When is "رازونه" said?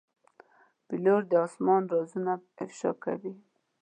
1.93-2.33